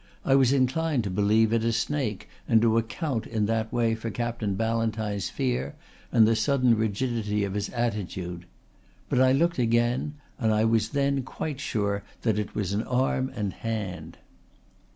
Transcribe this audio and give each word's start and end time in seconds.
I 0.25 0.33
was 0.33 0.51
inclined 0.51 1.03
to 1.03 1.11
believe 1.11 1.53
it 1.53 1.63
a 1.63 1.71
snake 1.71 2.27
and 2.47 2.59
to 2.63 2.79
account 2.79 3.27
in 3.27 3.45
that 3.45 3.71
way 3.71 3.93
for 3.93 4.09
Captain 4.09 4.55
Ballantyne's 4.55 5.29
fear 5.29 5.75
and 6.11 6.27
the 6.27 6.35
sudden 6.35 6.75
rigidity 6.75 7.43
of 7.43 7.53
his 7.53 7.69
attitude. 7.69 8.45
But 9.09 9.21
I 9.21 9.31
looked 9.31 9.59
again 9.59 10.15
and 10.39 10.51
I 10.51 10.65
was 10.65 10.89
then 10.89 11.21
quite 11.21 11.59
sure 11.59 12.01
that 12.23 12.39
it 12.39 12.55
was 12.55 12.73
an 12.73 12.81
arm 12.85 13.31
and 13.35 13.53
hand." 13.53 14.17